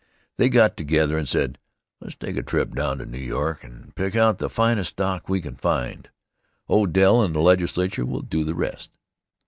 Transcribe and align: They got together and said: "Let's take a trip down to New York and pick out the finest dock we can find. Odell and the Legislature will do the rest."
They 0.37 0.49
got 0.49 0.77
together 0.77 1.15
and 1.15 1.29
said: 1.29 1.59
"Let's 1.99 2.15
take 2.15 2.35
a 2.35 2.41
trip 2.41 2.73
down 2.73 2.97
to 2.97 3.05
New 3.05 3.19
York 3.19 3.63
and 3.63 3.93
pick 3.95 4.15
out 4.15 4.39
the 4.39 4.49
finest 4.49 4.95
dock 4.95 5.29
we 5.29 5.41
can 5.41 5.55
find. 5.55 6.09
Odell 6.67 7.21
and 7.21 7.35
the 7.35 7.39
Legislature 7.39 8.07
will 8.07 8.23
do 8.23 8.43
the 8.43 8.55
rest." 8.55 8.97